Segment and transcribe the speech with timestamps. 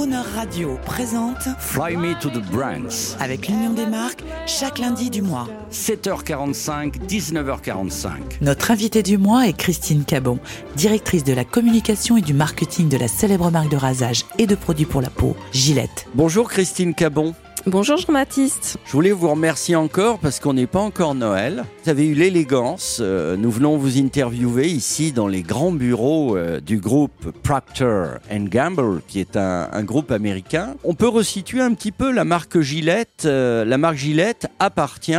[0.00, 3.18] Crooner Radio présente Fly Me to the Brands.
[3.20, 5.46] avec l'Union des marques chaque lundi du mois.
[5.70, 8.08] 7h45, 19h45.
[8.40, 10.38] Notre invitée du mois est Christine Cabon,
[10.74, 14.54] directrice de la communication et du marketing de la célèbre marque de rasage et de
[14.54, 16.06] produits pour la peau, Gillette.
[16.14, 17.34] Bonjour Christine Cabon.
[17.66, 18.78] Bonjour Jean-Baptiste.
[18.86, 21.64] Je voulais vous remercier encore parce qu'on n'est pas encore Noël.
[21.84, 22.98] Vous avez eu l'élégance.
[23.02, 29.02] euh, nous venons vous interviewer ici dans les grands bureaux euh, du groupe Procter Gamble,
[29.06, 30.74] qui est un, un groupe américain.
[30.84, 33.24] On peut resituer un petit peu la marque Gillette.
[33.26, 35.12] Euh, la marque Gillette appartient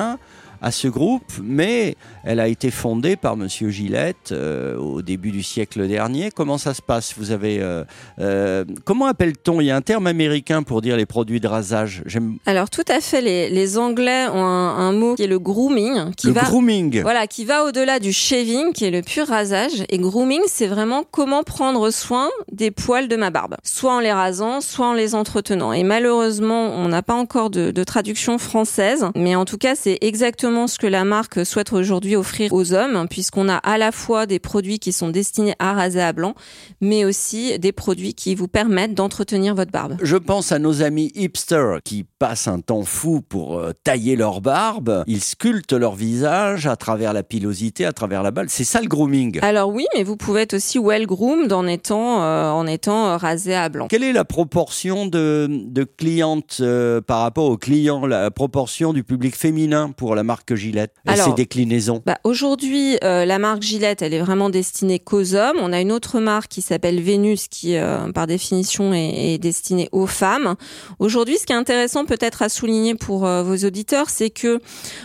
[0.61, 5.41] à ce groupe, mais elle a été fondée par Monsieur Gillette euh, au début du
[5.41, 6.29] siècle dernier.
[6.29, 7.15] Comment ça se passe?
[7.17, 7.83] Vous avez euh,
[8.19, 9.59] euh, comment appelle-t-on?
[9.59, 12.03] Il y a un terme américain pour dire les produits de rasage.
[12.45, 16.13] Alors tout à fait, les, les Anglais ont un, un mot qui est le grooming,
[16.15, 17.01] qui le va grooming.
[17.01, 19.83] voilà, qui va au-delà du shaving, qui est le pur rasage.
[19.89, 24.11] Et grooming, c'est vraiment comment prendre soin des poils de ma barbe, soit en les
[24.11, 25.73] rasant, soit en les entretenant.
[25.73, 29.97] Et malheureusement, on n'a pas encore de, de traduction française, mais en tout cas, c'est
[30.01, 34.25] exactement ce que la marque souhaite aujourd'hui offrir aux hommes, puisqu'on a à la fois
[34.25, 36.35] des produits qui sont destinés à raser à blanc,
[36.81, 39.97] mais aussi des produits qui vous permettent d'entretenir votre barbe.
[40.01, 44.41] Je pense à nos amis hipsters qui passent un temps fou pour euh, tailler leur
[44.41, 45.03] barbe.
[45.07, 48.45] Ils sculptent leur visage à travers la pilosité, à travers la balle.
[48.47, 49.39] C'est ça le grooming.
[49.41, 53.17] Alors oui, mais vous pouvez être aussi well groomed en étant euh, en étant euh,
[53.17, 53.87] rasé à blanc.
[53.87, 56.61] Quelle est la proportion de, de clientes
[57.07, 61.25] par rapport aux clients, la proportion du public féminin pour la marque Gillette et Alors,
[61.25, 62.03] ses déclinaisons?
[62.05, 65.57] Bah, aujourd'hui, la marque Gillette, elle est vraiment destinée qu'aux hommes.
[65.59, 67.75] On a une autre marque qui s'appelle Vénus, qui
[68.13, 70.53] par définition est, est destinée aux femmes.
[70.99, 74.59] Aujourd'hui, ce qui est intéressant peut-être à souligner pour euh, vos auditeurs, c'est que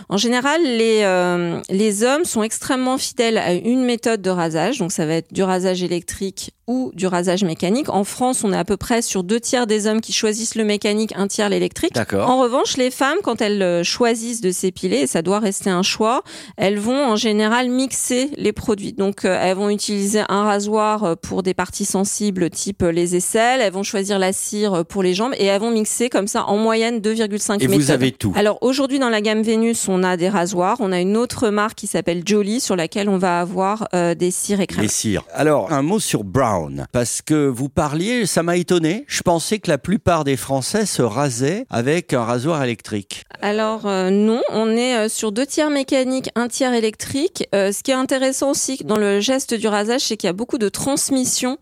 [0.09, 4.79] en général, les euh, les hommes sont extrêmement fidèles à une méthode de rasage.
[4.79, 7.87] Donc, ça va être du rasage électrique ou du rasage mécanique.
[7.87, 10.65] En France, on est à peu près sur deux tiers des hommes qui choisissent le
[10.65, 11.93] mécanique, un tiers l'électrique.
[12.13, 15.83] En revanche, les femmes, quand elles euh, choisissent de s'épiler, et ça doit rester un
[15.83, 16.23] choix,
[16.57, 18.91] elles vont en général mixer les produits.
[18.91, 23.61] Donc, elles vont utiliser un rasoir pour des parties sensibles, type les aisselles.
[23.61, 26.57] Elles vont choisir la cire pour les jambes et elles vont mixer comme ça en
[26.57, 28.33] moyenne 2,5 Et vous avez tout.
[28.35, 31.77] Alors aujourd'hui dans la gamme Vénus, on a des rasoirs, on a une autre marque
[31.77, 34.83] qui s'appelle Jolie sur laquelle on va avoir euh, des cires et crèmes.
[34.83, 35.23] Les cires.
[35.33, 36.87] Alors, un mot sur Brown.
[36.91, 39.05] Parce que vous parliez, ça m'a étonné.
[39.07, 43.23] Je pensais que la plupart des Français se rasaient avec un rasoir électrique.
[43.41, 47.47] Alors euh, non, on est euh, sur deux tiers mécaniques, un tiers électrique.
[47.53, 50.33] Euh, ce qui est intéressant aussi dans le geste du rasage, c'est qu'il y a
[50.33, 51.57] beaucoup de transmission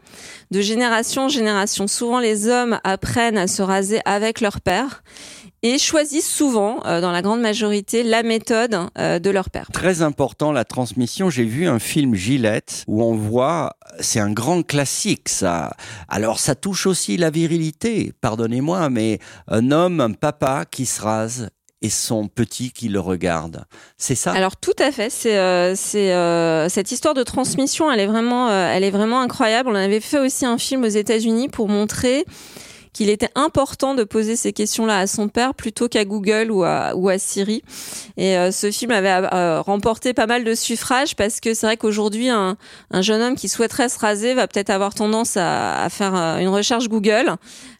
[0.51, 1.87] de génération en génération.
[1.87, 5.03] Souvent, les hommes apprennent à se raser avec leur père
[5.65, 9.67] et choisissent souvent, euh, dans la grande majorité, la méthode euh, de leur père.
[9.73, 11.31] Très important, la transmission.
[11.31, 15.71] J'ai vu un film Gillette où on voit, c'est un grand classique, ça.
[16.07, 18.13] Alors, ça touche aussi la virilité.
[18.21, 19.17] Pardonnez-moi, mais
[19.47, 21.49] un homme, un papa qui se rase
[21.81, 23.65] et son petit qui le regarde.
[23.97, 24.31] C'est ça?
[24.31, 28.71] Alors tout à fait, c'est euh, euh, cette histoire de transmission, elle est vraiment euh,
[28.73, 29.69] elle est vraiment incroyable.
[29.69, 32.25] On avait fait aussi un film aux États-Unis pour montrer
[32.95, 36.95] qu'il était important de poser ces questions-là à son père plutôt qu'à Google ou à,
[36.95, 37.61] ou à Siri.
[38.15, 41.75] Et euh, ce film avait euh, remporté pas mal de suffrages parce que c'est vrai
[41.75, 42.55] qu'aujourd'hui, un,
[42.91, 46.37] un jeune homme qui souhaiterait se raser va peut-être avoir tendance à, à faire euh,
[46.37, 47.35] une recherche Google,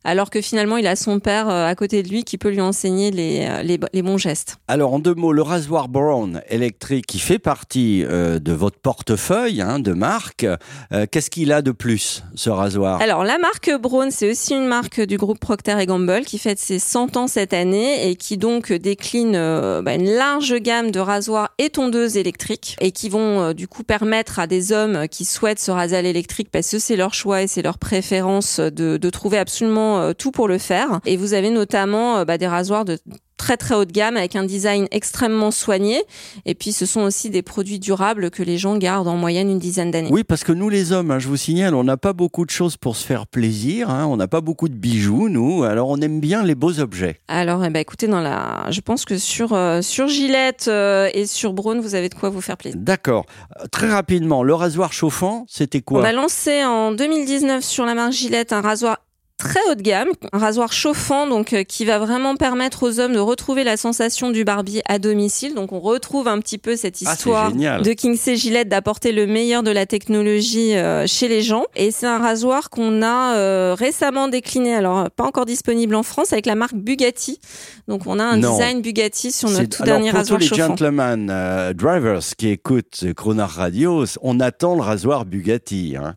[0.05, 2.61] alors que finalement, il a son père euh, à côté de lui qui peut lui
[2.61, 4.57] enseigner les, euh, les, les bons gestes.
[4.67, 9.61] Alors, en deux mots, le rasoir Brown électrique qui fait partie euh, de votre portefeuille
[9.61, 10.45] hein, de marque,
[10.91, 13.01] euh, qu'est-ce qu'il a de plus, ce rasoir?
[13.01, 16.79] Alors, la marque Braun, c'est aussi une marque du groupe Procter Gamble qui fête ses
[16.79, 21.49] 100 ans cette année et qui donc décline euh, bah, une large gamme de rasoirs
[21.57, 25.71] et tondeuses électriques et qui vont du coup permettre à des hommes qui souhaitent se
[25.71, 29.37] raser à l'électrique parce que c'est leur choix et c'est leur préférence de, de trouver
[29.37, 30.99] absolument euh, tout pour le faire.
[31.05, 32.97] Et vous avez notamment euh, bah, des rasoirs de
[33.37, 36.01] très très haut de gamme avec un design extrêmement soigné
[36.45, 39.59] et puis ce sont aussi des produits durables que les gens gardent en moyenne une
[39.59, 40.09] dizaine d'années.
[40.11, 42.49] Oui, parce que nous les hommes, hein, je vous signale, on n'a pas beaucoup de
[42.49, 45.97] choses pour se faire plaisir, hein, on n'a pas beaucoup de bijoux, nous, alors on
[45.97, 47.19] aime bien les beaux objets.
[47.27, 51.25] Alors, eh ben, écoutez, dans la, je pense que sur euh, sur Gillette euh, et
[51.25, 52.79] sur Braun, vous avez de quoi vous faire plaisir.
[52.81, 53.25] D'accord.
[53.71, 58.13] Très rapidement, le rasoir chauffant, c'était On quoi a lancé en 2019 sur la marque
[58.13, 58.99] Gillette un rasoir
[59.37, 63.13] très haut de gamme, un rasoir chauffant donc euh, qui va vraiment permettre aux hommes
[63.13, 65.53] de retrouver la sensation du barbier à domicile.
[65.55, 67.81] Donc on retrouve un petit peu cette Ah, histoire génial.
[67.81, 71.65] de Kingsley Gillette d'apporter le meilleur de la technologie euh, chez les gens.
[71.75, 76.31] Et c'est un rasoir qu'on a euh, récemment décliné, alors pas encore disponible en France,
[76.31, 77.39] avec la marque Bugatti.
[77.87, 78.53] Donc on a un Non.
[78.53, 80.67] design Bugatti sur notre tout alors, dernier pour rasoir tous les chauffant.
[80.77, 85.95] gentlemen drivers qui écoutent Chronar Radio, on attend le rasoir Bugatti.
[86.01, 86.15] hein.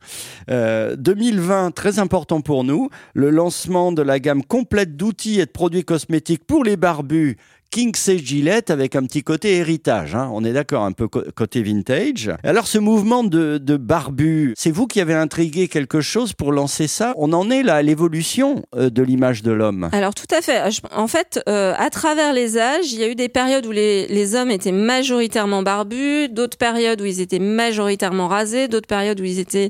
[0.50, 2.88] Euh, 2020, très important pour nous.
[3.18, 7.36] Le lancement de la gamme complète d'outils et de produits cosmétiques pour les barbus
[7.70, 10.14] King C Gillette avec un petit côté héritage.
[10.14, 10.30] Hein.
[10.32, 12.30] On est d'accord, un peu côté vintage.
[12.42, 16.86] Alors ce mouvement de, de barbu, c'est vous qui avez intrigué quelque chose pour lancer
[16.86, 17.12] ça?
[17.16, 19.90] On en est là à l'évolution euh, de l'image de l'homme.
[19.92, 20.62] Alors tout à fait.
[20.96, 24.06] En fait, euh, à travers les âges, il y a eu des périodes où les,
[24.06, 29.24] les hommes étaient majoritairement barbus, d'autres périodes où ils étaient majoritairement rasés, d'autres périodes où
[29.24, 29.68] ils étaient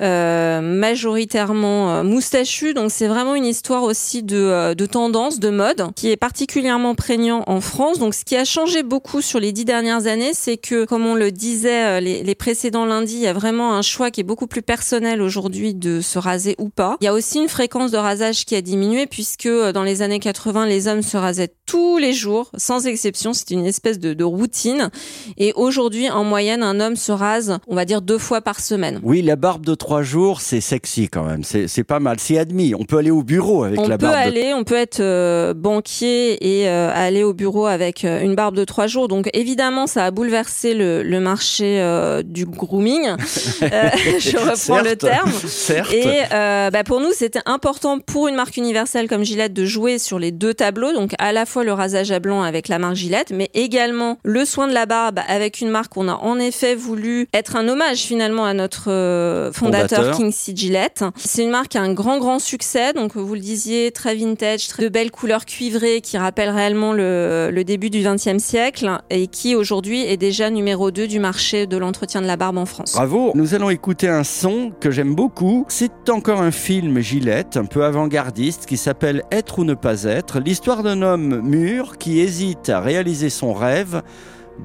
[0.00, 2.74] euh, majoritairement moustachus.
[2.74, 7.31] Donc c'est vraiment une histoire aussi de, de tendance, de mode, qui est particulièrement prégnante
[7.32, 7.98] en France.
[7.98, 11.14] Donc, ce qui a changé beaucoup sur les dix dernières années, c'est que, comme on
[11.14, 14.46] le disait euh, les, précédents lundis, il y a vraiment un choix qui est beaucoup
[14.46, 16.96] plus personnel aujourd'hui de se raser ou pas.
[17.00, 20.02] Il y a aussi une fréquence de rasage qui a diminué puisque euh, dans les
[20.02, 23.32] années 80, les hommes se rasaient tous les jours, sans exception.
[23.32, 24.90] C'était une espèce de, de routine.
[25.38, 29.00] Et aujourd'hui, en moyenne, un homme se rase, on va dire, deux fois par semaine.
[29.02, 31.44] Oui, la barbe de trois jours, c'est sexy quand même.
[31.44, 32.18] C'est pas mal.
[32.18, 32.74] C'est admis.
[32.74, 34.02] On peut aller au bureau avec la barbe.
[34.04, 38.34] On peut aller, on peut être euh, banquier et aller au bureau avec euh, une
[38.34, 39.08] barbe de trois jours.
[39.08, 43.10] Donc évidemment, ça a bouleversé le, le marché euh, du grooming.
[43.62, 45.30] Euh, je reprends le terme.
[45.46, 45.92] Certes.
[45.92, 50.18] Et bah, pour nous, c'était important pour une marque universelle comme Gillette de jouer sur
[50.18, 50.92] les deux tableaux.
[50.92, 54.44] Donc à la fois le rasage à blanc avec la marque Gillette, mais également le
[54.44, 57.98] soin de la barbe avec une marque qu'on a en effet voulu être un hommage
[57.98, 60.52] finalement à notre fondateur, King C.
[60.54, 61.04] Gillette.
[61.16, 62.92] C'est une marque qui a un grand grand succès.
[62.92, 67.11] Donc vous le disiez, très vintage, très de belles couleurs cuivrées qui rappellent réellement le
[67.50, 71.76] le, début du XXe siècle et qui aujourd'hui est déjà numéro 2 du marché de
[71.76, 72.92] l'entretien de la barbe en France.
[72.94, 75.64] Bravo Nous allons écouter un son que j'aime beaucoup.
[75.68, 80.40] C'est encore un film Gillette, un peu avant-gardiste, qui s'appelle Être ou ne pas être,
[80.40, 84.02] l'histoire d'un homme mûr qui hésite à réaliser son rêve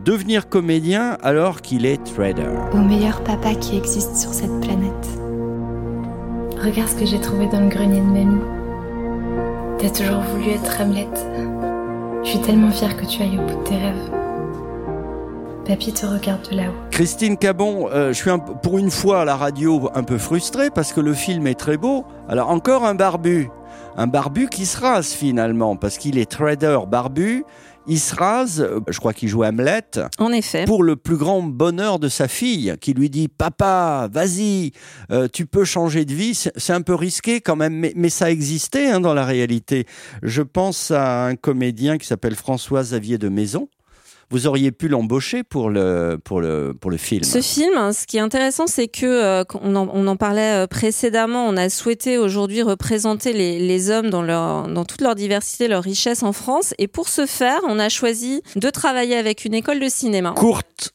[0.06, 2.54] devenir comédien alors qu'il est trader.
[2.74, 5.08] Au meilleur papa qui existe sur cette planète.
[6.62, 8.42] Regarde ce que j'ai trouvé dans le grenier de mamie.
[9.80, 11.08] T'as toujours voulu être Hamlet.
[12.28, 14.12] Je suis tellement fière que tu ailles au bout de tes rêves.
[15.66, 16.74] Papy te regarde de là-haut.
[16.92, 18.30] Christine Cabon, euh, je suis
[18.62, 21.78] pour une fois à la radio un peu frustré parce que le film est très
[21.78, 22.04] beau.
[22.28, 23.50] Alors encore un barbu.
[23.98, 27.44] Un barbu qui se rase finalement parce qu'il est trader barbu
[27.90, 29.86] il se rase, je crois qu'il joue Hamlet.
[30.20, 30.66] En effet.
[30.66, 34.74] Pour le plus grand bonheur de sa fille, qui lui dit Papa, vas-y,
[35.10, 36.36] euh, tu peux changer de vie.
[36.36, 39.86] C'est un peu risqué quand même, mais, ça existait hein, dans la réalité.
[40.22, 43.70] Je pense à un comédien qui s'appelle François Xavier de Maison,
[44.30, 47.24] vous auriez pu l'embaucher pour le, pour, le, pour le film.
[47.24, 50.68] Ce film, ce qui est intéressant, c'est que, euh, on, en, on, en, parlait euh,
[50.68, 55.68] précédemment, on a souhaité aujourd'hui représenter les, les, hommes dans, leur, dans toute leur diversité,
[55.68, 56.74] leur richesse en France.
[56.78, 60.34] Et pour ce faire, on a choisi de travailler avec une école de cinéma.
[60.36, 60.94] Courte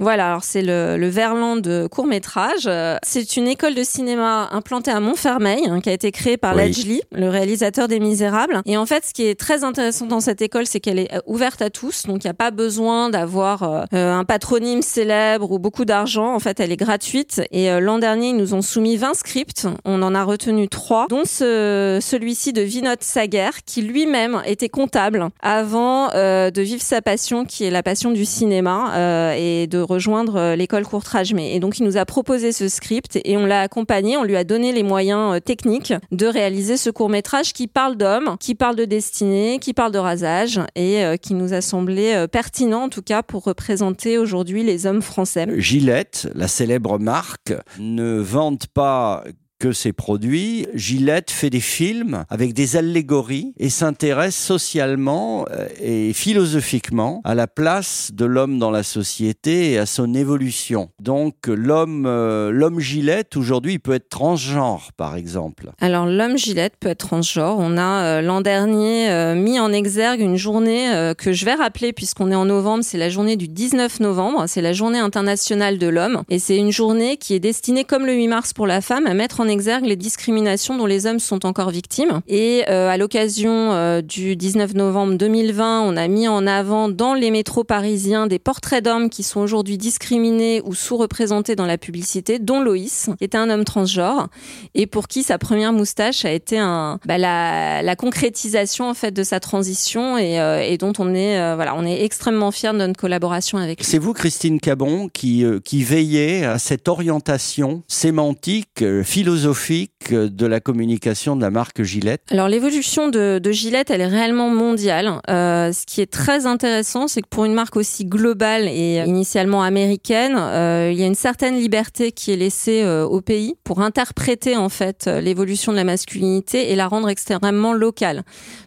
[0.00, 2.68] voilà, alors c'est le, le Verlan de court métrage.
[3.02, 7.00] C'est une école de cinéma implantée à Montfermeil, hein, qui a été créée par oui.
[7.12, 8.62] le réalisateur des Misérables.
[8.66, 11.20] Et en fait, ce qui est très intéressant dans cette école, c'est qu'elle est euh,
[11.26, 15.50] ouverte à tous, donc il n'y a pas besoin d'avoir euh, euh, un patronyme célèbre
[15.50, 16.34] ou beaucoup d'argent.
[16.34, 17.42] En fait, elle est gratuite.
[17.50, 19.66] Et l'an dernier, ils nous ont soumis 20 scripts.
[19.84, 25.28] On en a retenu trois, dont ce, celui-ci de Vinod Sager, qui lui-même était comptable
[25.40, 30.56] avant de vivre sa passion, qui est la passion du cinéma et de rejoindre euh,
[30.56, 31.32] l'école Courtrage.
[31.32, 34.36] Mais et donc il nous a proposé ce script et on l'a accompagné, on lui
[34.36, 38.54] a donné les moyens euh, techniques de réaliser ce court métrage qui parle d'hommes, qui
[38.54, 42.88] parle de destinée, qui parle de rasage et euh, qui nous a semblé pertinent en
[42.88, 45.46] tout cas pour représenter aujourd'hui les hommes français.
[45.58, 49.24] Gillette, la célèbre marque, ne vante pas
[49.58, 50.66] que ses produits.
[50.74, 57.46] Gillette fait des films avec des allégories et s'intéresse socialement euh, et philosophiquement à la
[57.46, 60.90] place de l'homme dans la société et à son évolution.
[61.00, 65.72] Donc l'homme euh, l'homme Gillette aujourd'hui peut être transgenre par exemple.
[65.80, 67.56] Alors l'homme Gillette peut être transgenre.
[67.58, 72.30] On a euh, l'an dernier mis en exergue une journée que je vais rappeler puisqu'on
[72.30, 76.22] est en novembre, c'est la journée du 19 novembre, c'est la journée internationale de l'homme
[76.28, 79.14] et c'est une journée qui est destinée comme le 8 mars pour la femme à
[79.14, 82.20] mettre en exergue les discriminations dont les hommes sont encore victimes.
[82.28, 87.14] Et euh, à l'occasion euh, du 19 novembre 2020, on a mis en avant dans
[87.14, 92.38] les métros parisiens des portraits d'hommes qui sont aujourd'hui discriminés ou sous-représentés dans la publicité,
[92.38, 94.28] dont Loïs, qui était un homme transgenre
[94.74, 99.40] et pour qui sa première moustache a été bah, la, concrétisation en fait de sa
[99.40, 103.82] transition et, euh, dont on est voilà, on est extrêmement fiers de notre collaboration avec.
[103.82, 110.58] C'est vous, Christine Cabon, qui qui veillez à cette orientation sémantique, philosophique philosophique de la
[110.58, 115.20] communication de la marque Gillette Alors l'évolution de, de, Gillette, elle est réellement mondiale.
[115.30, 119.62] Euh, ce qui est très intéressant, c'est que pour une marque aussi globale et initialement
[119.62, 123.80] américaine, euh, il y a une certaine liberté qui est laissée euh, au pays pour
[123.80, 128.24] interpréter en fait l'évolution de la masculinité et la rendre extrêmement locale.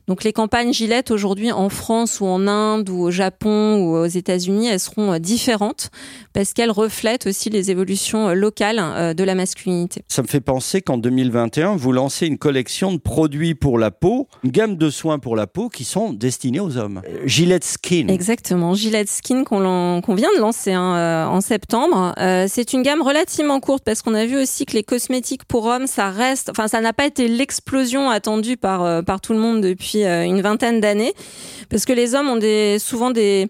[0.08, 4.06] Donc les campagnes Gillette aujourd'hui en France ou en Inde ou au Japon ou aux
[4.06, 5.90] États-Unis, elles seront différentes
[6.34, 10.04] parce qu'elles reflètent aussi les évolutions locales de la masculinité.
[10.08, 14.28] Ça me fait penser qu'en 2021, vous lancez une collection de produits pour la peau,
[14.44, 17.02] une gamme de soins pour la peau qui sont destinés aux hommes.
[17.26, 18.08] Gillette Skin.
[18.08, 22.14] Exactement, Gillette Skin qu'on vient de lancer hein, euh, en septembre.
[22.20, 25.66] Euh, c'est une gamme relativement courte parce qu'on a vu aussi que les cosmétiques pour
[25.66, 29.40] hommes, ça reste, enfin ça n'a pas été l'explosion attendue par euh, par tout le
[29.40, 31.14] monde depuis une vingtaine d'années,
[31.70, 33.50] parce que les hommes ont des souvent des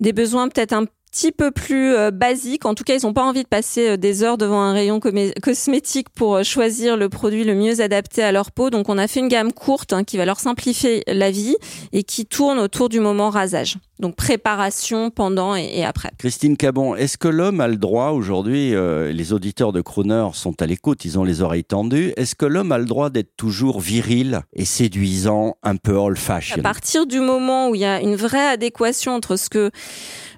[0.00, 2.64] des besoins peut-être un petit peu plus euh, basique.
[2.64, 4.98] En tout cas, ils n'ont pas envie de passer euh, des heures devant un rayon
[4.98, 8.70] cosmétique pour euh, choisir le produit le mieux adapté à leur peau.
[8.70, 11.56] Donc, on a fait une gamme courte hein, qui va leur simplifier la vie
[11.92, 13.76] et qui tourne autour du moment rasage.
[14.02, 16.10] Donc préparation pendant et, après.
[16.18, 20.66] Christine Cabon, est-ce que l'homme a le droit aujourd'hui, les auditeurs de Crooner sont à
[20.66, 24.40] l'écoute, ils ont les oreilles tendues, est-ce que l'homme a le droit d'être toujours viril
[24.54, 26.58] et séduisant, un peu old-fashioned?
[26.58, 29.70] À partir du moment où il y a une vraie adéquation entre ce que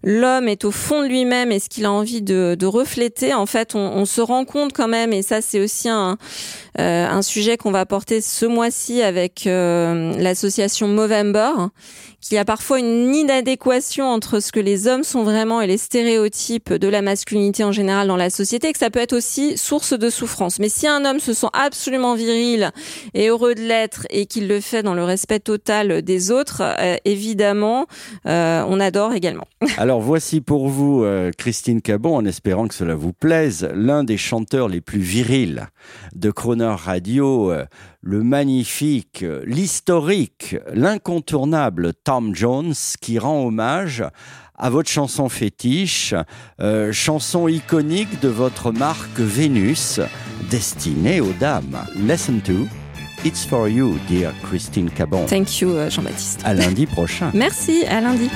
[0.02, 3.46] l'homme est au fond de lui-même et ce qu'il a envie de, de refléter, en
[3.46, 6.18] fait, on, on, se rend compte quand même, et ça c'est aussi un,
[6.80, 11.52] euh, un sujet qu'on va porter ce mois-ci avec euh, l'association Movember,
[12.20, 15.78] qu'il y a parfois une inadéquation entre ce que les hommes sont vraiment et les
[15.78, 19.56] stéréotypes de la masculinité en général dans la société, et que ça peut être aussi
[19.56, 20.58] source de souffrance.
[20.58, 22.70] Mais si un homme se sent absolument viril
[23.12, 26.96] et heureux de l'être et qu'il le fait dans le respect total des autres, euh,
[27.04, 27.86] évidemment,
[28.24, 29.46] on adore également.
[29.78, 31.04] Alors voici pour vous,
[31.38, 35.66] Christine Cabon, en espérant que cela vous plaise, l'un des chanteurs les plus virils
[36.14, 36.30] de
[36.72, 37.66] Radio, euh,
[38.00, 44.04] le magnifique, euh, l'historique, l'incontournable Tom Jones qui rend hommage
[44.56, 46.14] à votre chanson fétiche,
[46.60, 50.00] euh, chanson iconique de votre marque Vénus,
[50.50, 51.78] destinée aux dames.
[51.96, 52.66] Listen to
[53.24, 55.26] It's for you, dear Christine Cabon.
[55.26, 56.42] Thank you, Jean-Baptiste.
[56.44, 57.30] À lundi prochain.
[57.34, 58.28] Merci, à lundi.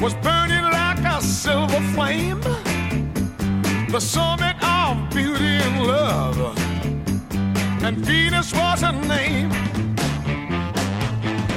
[0.00, 2.40] was burning like a silver flame.
[3.90, 6.38] The summit of beauty and love.
[7.82, 9.50] And Venus was her name.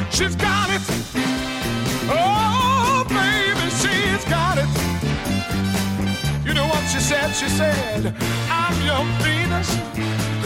[0.09, 0.81] She's got it.
[2.09, 4.67] Oh, baby, she's got it.
[6.43, 7.33] You know what she said?
[7.35, 8.15] She said,
[8.49, 9.69] I'm your Venus,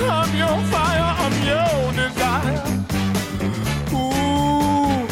[0.02, 2.64] I'm your fire, I'm your desire.
[3.94, 5.08] Ooh,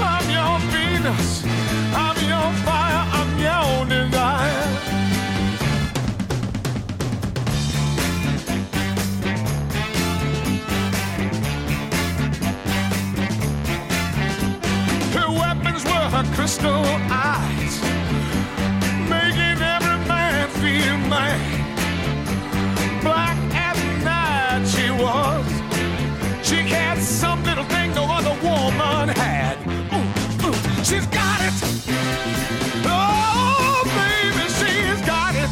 [0.00, 1.44] I'm your Venus.
[16.48, 17.74] Crystal eyes,
[19.06, 21.38] making every man feel mad.
[23.02, 25.46] Black as night she was.
[26.42, 29.58] She had some little thing no other woman had.
[29.92, 31.52] Ooh, ooh, she's got it.
[32.86, 35.50] Oh, baby, she's got it.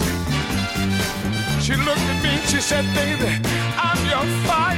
[1.63, 3.33] She looked at me, and she said, baby,
[3.77, 4.76] I'm your fire.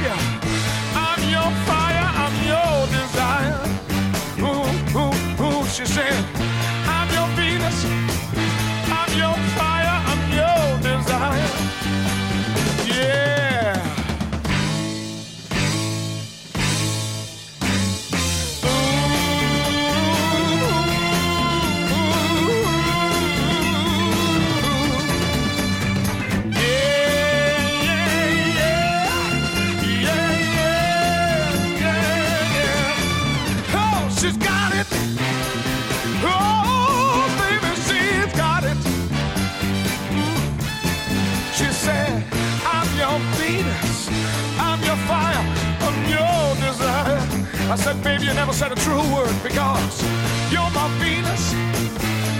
[49.49, 50.03] Because
[50.51, 51.53] you're my Venus.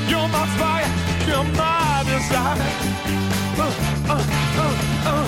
[0.09, 0.89] You're my fire.
[1.27, 2.71] You're my desire.
[3.57, 3.73] Uh,
[4.09, 4.23] uh,
[4.63, 5.25] uh, uh.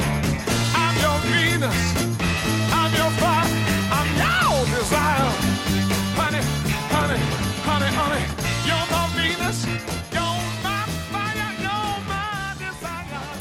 [0.76, 2.01] I'm your Venus.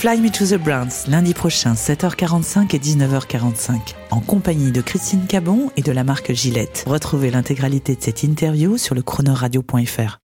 [0.01, 5.71] Fly Me to the Browns, lundi prochain, 7h45 et 19h45, en compagnie de Christine Cabon
[5.77, 6.85] et de la marque Gillette.
[6.87, 10.19] Retrouvez l'intégralité de cette interview sur le chronoradio.fr.